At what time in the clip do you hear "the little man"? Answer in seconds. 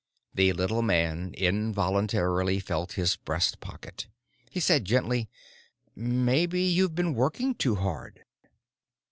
0.33-1.31